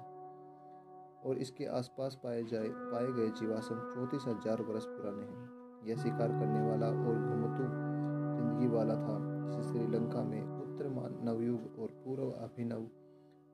[1.26, 5.48] और इसके आसपास पाए जाए, पाए गए जीवाश्म चौंतीस हज़ार वर्ष पुराने हैं।
[5.88, 7.64] यह शिकार करने वाला और घुमतु
[8.36, 12.86] ज़िंदगी वाला था, जिसे श्रीलंका में उत्तर नवयुग और पूर्व अभिनव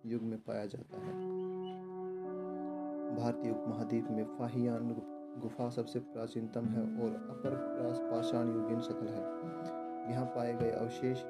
[0.07, 1.15] युग में पाया जाता है।
[3.17, 4.95] भारतीय उपमहाद्वीप में फाहियान
[5.43, 7.57] गुफा सबसे प्राचीनतम है और अपर
[8.11, 9.25] पाषाण युगीन स्थल है।
[10.12, 11.25] यहाँ पाए गए अवशेष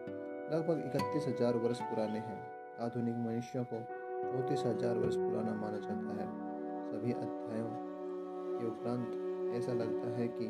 [0.52, 2.40] लगभग इकतीस हज़ार वर्ष पुराने हैं।
[2.80, 3.80] आधुनिक मनुष्यों को
[4.22, 6.28] चौंतीस हज़ार वर्ष पुराना माना जाता है।
[6.90, 7.70] सभी अध्यायों
[8.58, 10.46] के उपरांत ऐसा लगता है कि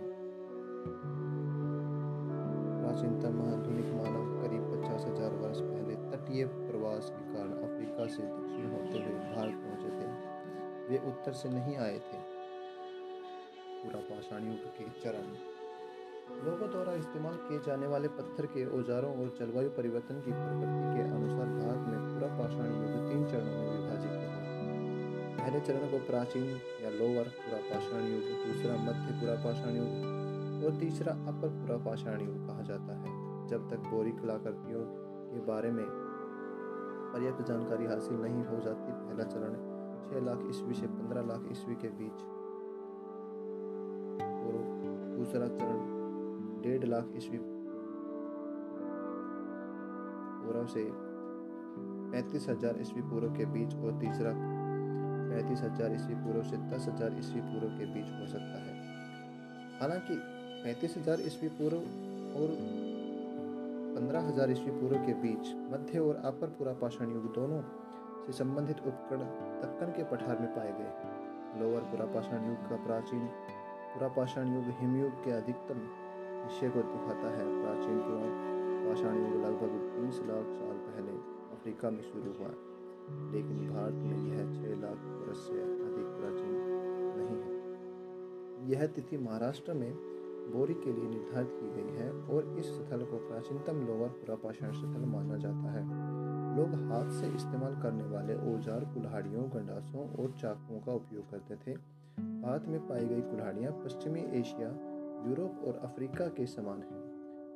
[2.97, 8.71] प्राचीनतम आधुनिक मानव करीब पचास हज़ार वर्ष पहले तटीय प्रवास के कारण अफ्रीका से दक्षिण
[8.73, 10.07] होते हुए भारत पहुँचे थे।
[10.89, 12.21] वे उत्तर से नहीं आए थे।
[13.83, 15.29] पूरा पाषाण युग के चरण।
[16.47, 21.05] लोगों द्वारा इस्तेमाल किए जाने वाले पत्थर के औजारों और जलवायु परिवर्तन की प्रकृति के
[21.11, 24.29] अनुसार भारत में पूरा पाषाण युग तीन चरणों में विभाजित है
[25.37, 26.49] पहले चरण को प्राचीन
[26.85, 32.21] या लोअर पूरा पाषाण युग, दूसरा मध्य पूरा पाषाण युग और तीसरा अपर पूरा पाषाण
[32.21, 33.15] युग कहा जाता है।
[33.49, 34.85] जब तक बोरी कलाकृतियों
[35.27, 35.85] के बारे में
[37.13, 39.55] पर्याप्त जानकारी हासिल नहीं हो जाती, पहला चरण
[40.07, 42.25] छः लाख ईस्वी से पंद्रह लाख ईस्वी के बीच।
[44.39, 44.59] और
[45.17, 45.79] दूसरा चरण,
[46.63, 47.39] डेढ़ लाख ईस्वी।
[50.39, 50.85] पूर्व से
[52.11, 54.33] पैंतीस हज़ार ईस्वी पूर्व के बीच और तीसरा
[55.29, 58.75] पैंतीस हज़ार ईस्वी पूर्व से दस हज़ार ईस्वी पूर्व के बीच हो सकता है।
[59.81, 60.17] हालाँकि
[60.65, 61.81] पैंतीस हज़ार ईस्वी पूर्व
[62.37, 62.49] और
[63.97, 67.61] पंद्रह हज़ार ईस्वी पूर्व के बीच मध्य और अपर पूरा पाषाण युग दोनों
[68.27, 69.21] से संबंधित उपकरण
[69.61, 73.27] दक्कन के पठार में पाए गए। लोअर पुरापाषाण युग का प्राचीन
[73.93, 75.81] पुरापाषाण युग हिमयुग के अधिकतम
[76.43, 81.15] हिस्से को दिखाता है। प्राचीन पुरापाषाण युग लगभग बीस लाख साल पहले
[81.57, 82.51] अफ्रीका में शुरू हुआ,
[83.33, 86.55] लेकिन भारत में यह छः लाख वर्ष से अधिक प्राचीन
[87.17, 89.93] नहीं है। यह तिथि महाराष्ट्र में
[90.47, 95.05] बोरी के लिए निर्धारित की गई है और इस स्थल को प्राचीनतम लोअर पुरापाषाण स्थल
[95.07, 95.83] माना जाता है।
[96.57, 101.77] लोग हाथ से इस्तेमाल करने वाले औज़ार, कुल्हाड़ियों, गंडासों और चाकुओं का उपयोग करते थे।
[102.43, 104.69] भारत में पाई गई कुल्हाड़ियाँ पश्चिमी एशिया,
[105.29, 107.05] यूरोप और अफ्रीका के समान हैं।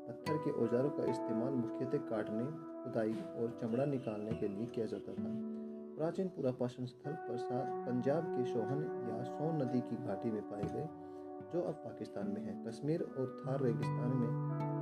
[0.08, 2.44] पत्थर के औजारों का इस्तेमाल मुख्यतः काटने,
[2.84, 5.30] खुदाई और चमड़ा निकालने के लिए किया जाता था।
[5.96, 10.88] प्राचीन पुरापाषण स्थल पंजाब के सोहन या सोन नदी की घाटी में पाए गए
[11.52, 14.30] जो अब पाकिस्तान में है। कश्मीर और थार रेगिस्तान में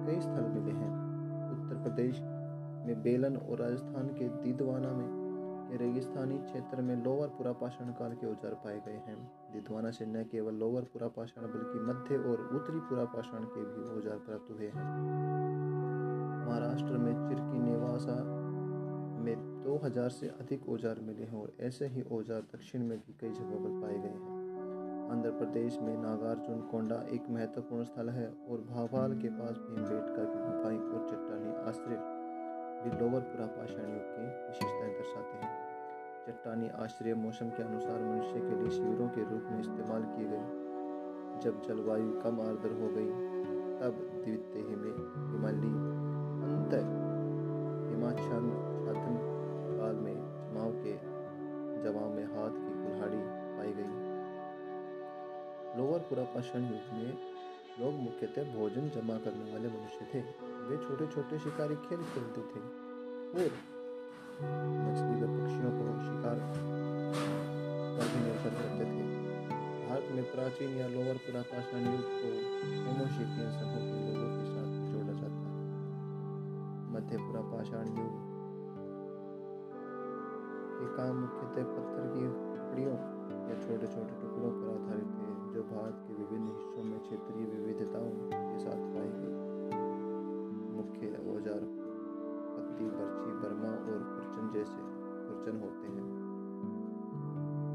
[0.06, 0.90] कई स्थल मिले हैं।
[1.52, 2.20] उत्तर प्रदेश
[2.86, 5.16] में बेलन और राजस्थान के दीदवाना में
[5.78, 9.16] रेगिस्तानी क्षेत्र में लोअर पुरापाषाण काल के औज़ार पाए गए हैं।
[9.52, 14.50] दीदवाना से न केवल लोअर पुरापाषाण बल्कि मध्य और उत्तरी पुरापाषाण के भी औज़ार प्राप्त
[14.50, 14.86] हुए हैं।
[16.46, 18.16] महाराष्ट्र में चिरकी नेवासा
[19.20, 23.32] में 2000 से अधिक औज़ार मिले हैं और ऐसे ही औज़ार दक्षिण में भी कई
[23.32, 24.37] जगहों पर पाए गए हैं।
[25.08, 30.40] आंध्र प्रदेश में नागार्जुन कोंडा एक महत्वपूर्ण स्थल है और भावाल के पास भीमबेटका की
[30.40, 31.96] गुफाएँ और चट्टानी आश्रय
[32.82, 33.22] भी लोअर
[33.90, 35.54] युग की विशेषताएँ दर्शाते हैं।
[36.26, 40.44] चट्टानी आश्रय मौसम के अनुसार मनुष्य के लिए शिविरों के रूप में इस्तेमाल किए गए
[41.40, 43.10] जब जलवायु कम आर्द्र हो गई,
[43.80, 44.90] तब द्वितीय हिमे
[45.32, 45.74] हिमालय
[46.48, 46.74] अंत
[47.90, 48.50] हिमाचल
[48.86, 49.18] छातन
[49.80, 50.92] काल में जमाव के
[51.82, 53.22] जवाब में हाथ की कुल्हाड़ी
[53.58, 54.07] पाई गई।
[55.78, 57.18] लोअर पुरापाषाण युग में
[57.80, 60.20] लोग मुख्यतः भोजन जमा करने वाले मनुष्य थे।
[60.68, 62.62] वे छोटे छोटे शिकारी खेल खेलते थे।
[63.28, 63.52] और
[64.84, 66.40] मछली व पक्षियों को शिकार
[67.96, 69.04] पर भी निर्भर करते थे।
[69.88, 72.28] भारत में प्राचीन या लोअर पुरापाषाण युग को
[72.74, 75.62] समूह के लोगों के साथ जोड़ा जाता है।
[76.94, 78.18] मध्य पुरापाषाण युग
[80.78, 82.24] के काम मुख्यतः पत्थर की
[82.82, 88.10] या छोटे छोटे टुकड़ों पर आधारित थे। जो भारत के विभिन्न हिस्सों में क्षेत्रीय विविधताओं
[88.32, 89.34] के साथ पाए गए
[90.76, 91.62] मुख्य औज़ार,
[92.54, 94.82] पत्ती बर्ची बर्मा और खुरचन जैसे
[95.22, 96.06] खुरचन होते हैं।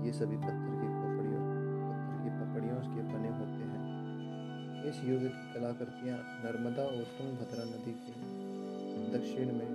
[0.05, 1.41] ये सभी पत्थर की खोपड़ियों
[1.87, 3.81] पत्थर की पकड़ियों के बने होते हैं।
[4.83, 8.13] इस युग की कलाकृतियाँ नर्मदा और तुंगभद्रा नदी के
[9.13, 9.69] दक्षिण में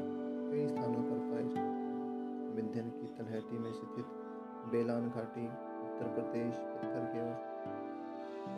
[0.50, 1.46] कई स्थानों पर पाई
[2.56, 4.16] विंध्यन की तलहटी में स्थित
[4.72, 5.46] बेलान घाटी,
[5.84, 7.20] उत्तर प्रदेश, पत्थर के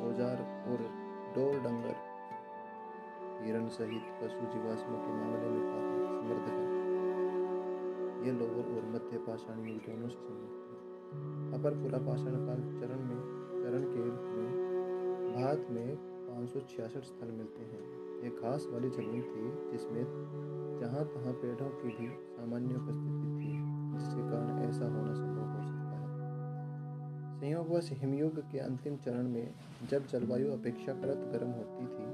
[0.01, 0.39] औज़ार
[0.71, 0.83] और
[1.35, 1.97] डोर डंगर
[3.45, 6.65] हिरण सहित पशु जीवाश्मों के मामले में काफ़ी समृद्ध है।
[8.27, 10.79] ये लोअर और मध्य पाषाण युग दोनों से समृद्ध है।
[11.59, 13.21] अपर पूरा पाषाण काल चरण में,
[13.63, 14.01] चरण के
[14.35, 14.51] में
[15.35, 16.49] भारत में पाँच
[17.05, 17.83] स्थल मिलते हैं।
[18.25, 20.05] एक घास वाली ज़मीन थी जिसमें
[20.81, 23.51] जहाँ तहाँ पेड़ों की भी सामान्य उपस्थिति थी,
[23.93, 25.40] जिसके कारण ऐसा होना संभव
[27.41, 29.55] संयोगवश हिमयुग के अंतिम चरण में
[29.91, 32.09] जब जलवायु अपेक्षाकृत गर्म होती थी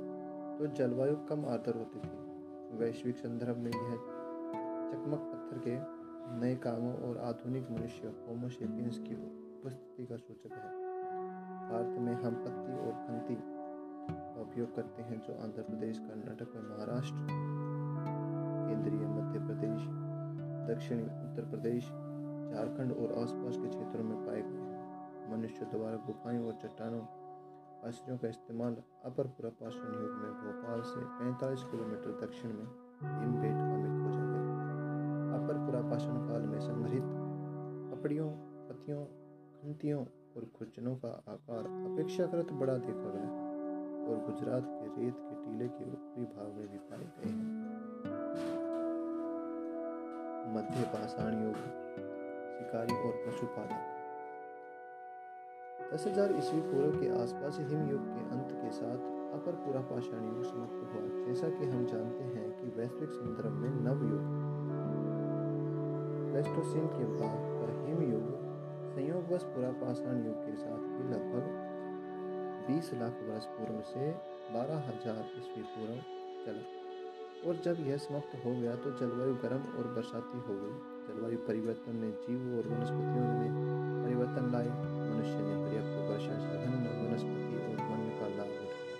[0.59, 3.97] तो जलवायु कम आर्द्र होती थी। वैश्विक संदर्भ में यह
[4.93, 5.75] चकमक पत्थर के
[6.41, 10.71] नए कामों और आधुनिक मनुष्य होमोशेपियंस की उपस्थिति का सूचक है।
[11.71, 16.62] भारत में हम पत्ती और खंती का उपयोग करते हैं, जो आंध्र प्रदेश, कर्नाटक और
[16.71, 17.27] महाराष्ट्र,
[18.69, 19.83] केंद्रीय मध्य प्रदेश,
[20.71, 24.65] दक्षिणी उत्तर प्रदेश, झारखंड और आसपास के क्षेत्रों में पाए गए
[25.37, 27.01] मनुष्य द्वारा गुफाएँ और चट्टानों
[27.88, 32.66] आश्रयों का इस्तेमाल अपर पुरापाषाण युग में भोपाल से 45 किलोमीटर दक्षिण में
[33.03, 34.55] भीमबेटका में खोजा गया
[35.38, 37.03] अपर पुरापाषाण काल में संग्रहित
[37.90, 38.29] कपड़ियों
[38.68, 39.05] पतियों
[39.59, 40.01] खंतियों
[40.37, 43.31] और खुर्चनों का आकार अपेक्षाकृत बड़ा देखा गया
[44.09, 47.66] और गुजरात के रेत के टीले के ऊपरी भाग में भी पाए गए हैं।
[50.57, 51.61] मध्य पाषाण युग,
[52.57, 53.95] शिकारी और पशुपालक।
[55.87, 59.03] दस हज़ार ईस्वी पूर्व के आसपास हिमयुग के अंत के साथ
[59.35, 63.70] अपर पूरा पाषाण युग समाप्त हुआ, जैसा कि हम जानते हैं कि वैश्विक संदर्भ में
[63.85, 64.25] नवयुग
[66.31, 68.27] प्लेस्टोसिन के बाद का हिमयुग
[68.96, 71.44] संयोगवश पूरा पाषाण युग के साथ ही लगभग
[72.68, 74.11] 20 लाख वर्ष पूर्व से
[74.55, 75.96] बारह हज़ार ईस्वी पूर्व
[76.46, 76.64] चला।
[77.46, 80.77] और जब यह समाप्त हो गया तो जलवायु गर्म और बरसाती हो गई।
[81.09, 83.51] जलवायु परिवर्तन ने जीव और वनस्पतियों में
[84.05, 88.96] परिवर्तन लाए। मनुष्य ने पर्याप्त वर्षा साधन वनस्पति और मन का लाभ उठाया।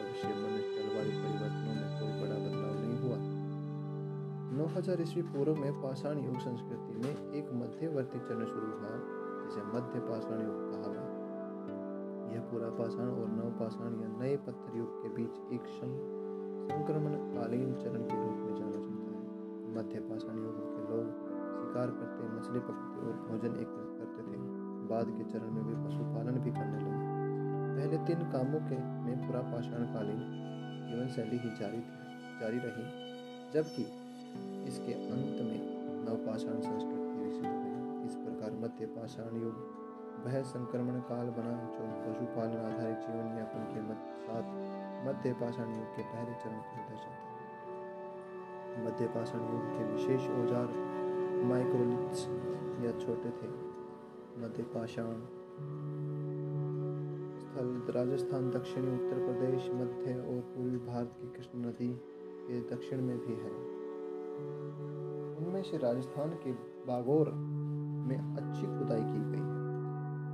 [0.00, 3.18] अवश्य मनुष्य जलवायु परिवर्तनों में कोई बड़ा बदलाव नहीं हुआ।
[4.58, 8.92] नौ हज़ार ईस्वी पूर्व में पाषाण युग संस्कृति में एक मध्यवर्ती चरण शुरू हुआ,
[9.42, 11.08] जिसे मध्य पाषाण युग कहा गया।
[12.34, 17.74] यह पूरा पाषाण और नव पाषाण या नए पत्थर युग के बीच एक संक्रमण कालीन
[17.74, 21.12] चरण के रूप में जाना जाता है। मध्य पाषाण युग के लोग
[21.58, 23.85] शिकार करते, मछली पकड़ते और भोजन थे
[24.96, 27.04] बाद के चरण में वे पशुपालन भी करने लगे।
[27.76, 30.20] पहले तीन कामों के में पूरा पाषाण कालीन
[30.86, 31.96] जीवन शैली ही जारी थी,
[32.40, 32.84] जारी रही,
[33.54, 33.84] जबकि
[34.68, 35.60] इसके अंत में
[36.06, 39.60] नवपाषाण संस्कृति विकसित हुई इस प्रकार मध्य पाषाण युग
[40.24, 43.80] वह संक्रमण काल बना, जो पशुपालन आधारित जीवन यापन के
[44.22, 44.44] साथ
[45.06, 50.74] मध्य पाषाण युग के पहले चरण को दर्शाता है। मध्य पाषाण युग के विशेष औज़ार
[51.52, 52.26] माइक्रोलिथ्स
[52.84, 53.54] या छोटे थे।
[54.38, 55.14] मध्य पाषाण।
[57.38, 62.00] स्थल राजस्थान, दक्षिणी उत्तर प्रदेश, मध्य और पूर्वी भारत की कृष्ण नदी
[62.48, 63.50] के दक्षिण में भी है।
[65.36, 66.52] उनमें से राजस्थान के
[66.86, 67.30] बागोर
[68.08, 69.56] में अच्छी खुदाई की गई है।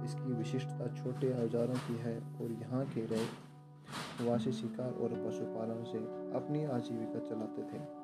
[0.04, 5.98] इसकी विशिष्टता छोटे औजारों की है और यहाँ के रह वासी शिकार और पशुपालन से
[6.36, 8.02] अपनी आजीविका चलाते थे।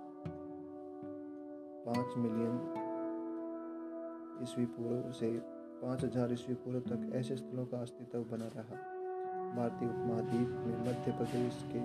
[1.86, 2.84] पाँच मिलियन
[4.42, 8.76] ईस्वी पूर्व से पाँच हज़ार ईस्वी पूर्व तक ऐसे स्थलों का अस्तित्व बना रहा।
[9.56, 11.82] भारतीय उपमहाद्वीप में मध्य प्रदेश के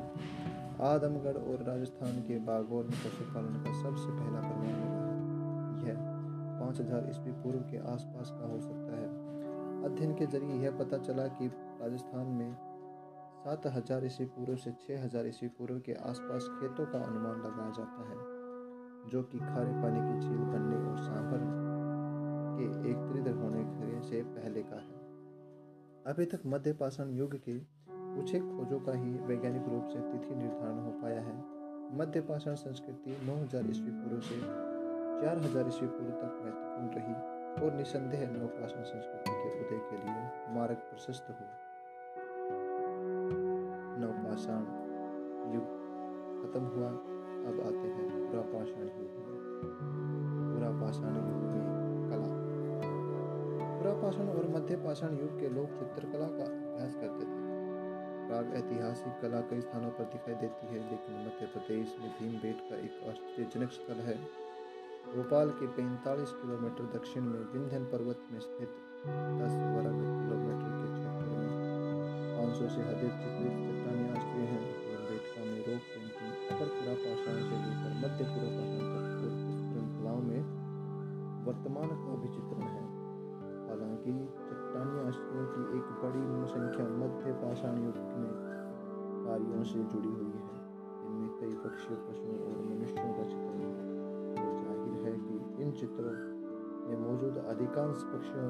[0.84, 5.02] आदमगढ़ और राजस्थान के बागौर में पशुपालन का सबसे पहला प्रमाण मिला।
[5.80, 6.02] है यह
[6.60, 9.08] पाँच हज़ार ईस्वी पूर्व के आसपास का हो सकता है।
[9.86, 11.48] अध्ययन के ज़रिए यह पता चला कि
[11.82, 12.54] राजस्थान में
[13.44, 17.72] सात हज़ार ईस्वी पूर्व से छः हज़ार ईस्वी पूर्व के आसपास खेतों का अनुमान लगाया
[17.78, 18.18] जाता है,
[19.12, 21.63] जो कि खारे पानी की झील बनने और सांभर
[22.60, 22.98] के एक
[23.36, 25.04] होने से पहले का है।
[26.08, 30.36] अभी तक मध्य पाषाण युग के कुछ एक खोजों का ही वैज्ञानिक रूप से तिथि
[30.36, 31.64] निर्धारण हो पाया है।
[31.98, 34.36] मध्य पाषाण संस्कृति 9000 ईस्वी पूर्व से
[35.22, 37.34] 4000 ईस्वी पूर्व तक महत्वपूर्ण रही
[37.66, 41.48] और निसंदेह नवपाषाण संस्कृति के उदय के लिए मार्ग प्रशस्त हुआ।
[44.00, 44.62] नवपाषाण
[45.54, 45.64] युग
[46.42, 49.44] खत्म हुआ, अब आते हैं पुरापाषाण युग में।
[50.56, 51.83] पुरापाषाण युग में
[53.84, 57.40] पुरापाषाण और मध्य पाषाण युग के लोग चित्रकला का अभ्यास करते थे।
[58.28, 62.76] प्राग ऐतिहासिक कला कई स्थानों पर दिखाई देती है, लेकिन मध्य प्रदेश में भीम का
[62.76, 64.16] एक आश्चर्यजनक स्थल है।
[65.16, 68.80] भोपाल के 45 किलोमीटर दक्षिण में विंध्यन पर्वत में स्थित
[69.42, 71.52] 10 वर्ग किलोमीटर के क्षेत्र में
[72.38, 74.64] 500 से अधिक चित्रित चट्टानी आश्रय हैं।
[75.10, 79.06] बेटका में रोक पेंटिंग अपर पूरा पाषाण से लेकर मध्य पूरा पाषाण तक
[79.68, 80.42] श्रृंखलाओं में
[81.46, 82.93] वर्तमान का भी चित्रण है।
[83.74, 84.12] हालाँकि
[84.48, 88.34] चट्टानी आश्रयों की एक बड़ी संख्या मध्य पाषाण युग में
[89.26, 90.58] कार्यों से जुड़ी हुई है।
[91.06, 93.58] इनमें कई पक्षियों पशुओं और मनुष्यों का चित्रण
[95.06, 96.14] है कि इन चित्रों
[96.86, 98.48] में मौजूद अधिकांश पक्षियों,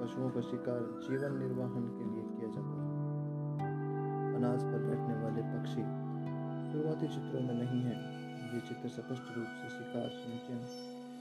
[0.00, 2.90] पशुओं का शिकार जीवन निर्वाहन के लिए किया जाता है।
[4.34, 5.82] अनाज पर बैठने वाले पक्षी
[6.72, 7.96] शुरुआती चित्रों में नहीं है।
[8.54, 10.66] ये चित्र स्पष्ट रूप से शिकार, सिंचन,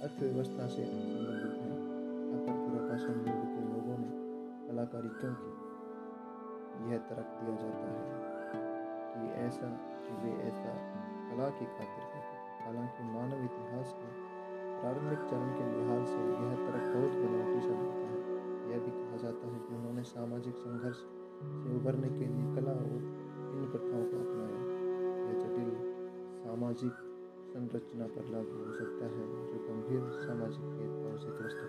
[0.02, 1.59] अर्थव्यवस्था से संबंधित
[3.00, 4.10] अपर के लोगों ने
[4.68, 8.08] कलाकारी क्यों की यह तर्क दिया जाता है
[9.12, 9.68] कि ऐसा
[10.24, 10.74] वे ऐसा
[11.30, 14.12] कला की खातिर करते हालाँकि मानव इतिहास के
[14.82, 18.18] प्रारंभिक चरण के लिहाज से यह तर्क बहुत बनावटी सा होता है।
[18.72, 22.98] यह भी कहा जाता है कि उन्होंने सामाजिक संघर्ष से उभरने के लिए कला और
[23.56, 24.62] इन प्रथाओं को अपनाया।
[25.28, 25.72] यह जटिल
[26.44, 26.94] सामाजिक
[27.50, 31.69] संरचना पर लागू हो सकता है जो गंभीर सामाजिक भेदभाव से ग्रस्त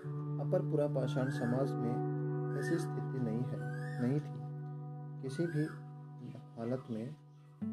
[0.00, 3.58] अपर पूरा पाषाण समाज में ऐसी स्थिति नहीं है,
[4.02, 4.38] नहीं थी।
[5.22, 5.64] किसी भी
[6.58, 7.16] हालत में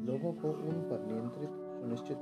[0.06, 2.18] लोगों को उन पर नियंत्रित, सुनिश्चित,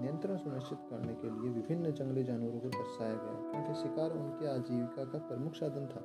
[0.00, 5.04] नियंत्रण सुनिश्चित करने के लिए विभिन्न जंगली जानवरों को दर्शाया गया, क्योंकि शिकार उनकी आजीविका
[5.04, 6.02] का प्रमुख साधन था।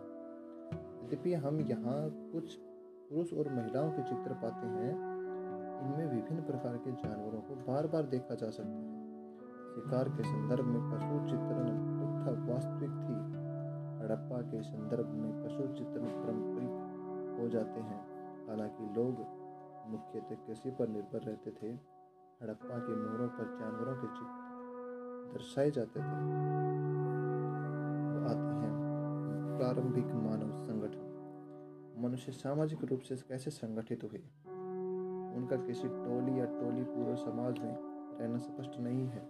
[1.05, 2.55] यद्यपि हम यहाँ कुछ
[3.09, 4.91] पुरुष और महिलाओं के चित्र पाते हैं,
[5.81, 8.99] इनमें विभिन्न प्रकार के जानवरों को बार बार देखा जा सकता है।
[9.75, 13.41] शिकार के संदर्भ में पशु चित्रण वास्तविक थी।
[14.01, 16.91] हड़प्पा के संदर्भ में पशु चित्रण पारंपरिक
[17.41, 18.05] हो जाते हैं,
[18.47, 19.41] हालाँकि लोग
[19.91, 21.67] मुख्यतः कृषि पर निर्भर रहते थे।
[22.41, 24.51] हड़प्पा के मोरों पर जानवरों के चित्र
[25.33, 26.03] दर्शाए जाते थे।
[28.25, 28.71] आते हैं,
[29.57, 31.11] प्रारंभिक मानव संगठन।
[31.99, 34.19] मनुष्य सामाजिक रूप से कैसे संगठित हुए?
[35.37, 37.77] उनका किसी टोली या टोली पूर्व समाज में
[38.19, 39.21] रहना स्पष्ट नहीं है।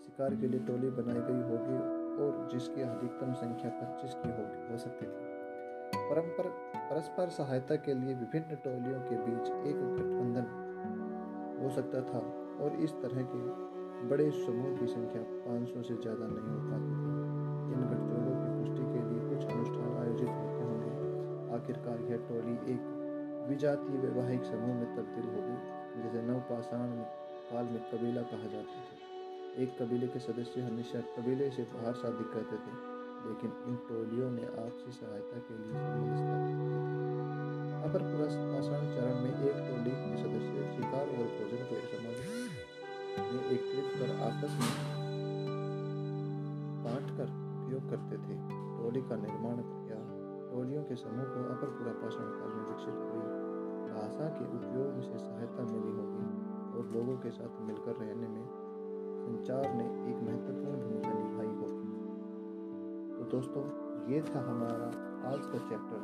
[0.00, 4.76] शिकार के लिए टोली बनाई गई होगी और जिसकी अधिकतम संख्या 25 की हो, हो
[4.78, 5.28] सकती थी।
[6.10, 10.46] परस्पर सहायता के लिए विभिन्न टोलियों के बीच एक गठबंधन
[11.60, 12.20] हो सकता था
[12.64, 13.42] और इस तरह के
[14.08, 17.10] बड़े समूह की संख्या 500 से ज़्यादा नहीं हो पाती थी।
[17.72, 20.92] इन गठजोड़ों की पुष्टि के लिए कुछ अनुष्ठान आयोजित होते होंगे।
[21.56, 22.82] आखिरकार यह टोली एक
[23.48, 26.88] विजातीय वैवाहिक समूह में तब्दील हो गई जिसे नवपाषाण
[27.52, 28.99] काल में कबीला कहा जाता था।
[29.58, 32.72] एक कबीले के सदस्य हमेशा कबीले से बाहर शादी करते थे,
[33.22, 35.74] लेकिन इन टोलियों ने आपसी सहायता के लिए
[37.80, 43.88] अपर पाषाण चरण में एक टोली के सदस्य शिकार और भोजन को समाज में एकत्रित
[43.98, 44.72] कर आपस में
[46.84, 48.38] बांट कर उपयोग करते थे।
[48.78, 50.00] टोली का निर्माण किया
[50.52, 53.26] टोलियों के समूह को अपर पूरा पाषाण काल में विकसित हुई।
[53.90, 56.26] भाषा के उपयोग से सहायता मिली होगी
[56.78, 58.59] और लोगों के साथ मिलकर रहने में
[59.30, 61.66] संचार ने एक महत्वपूर्ण भूमिका निभाई हो।
[63.18, 63.62] तो दोस्तों,
[64.12, 64.86] ये था हमारा
[65.28, 66.00] आज का चैप्टर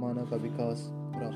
[0.00, 1.30] मानव का विकास पूरा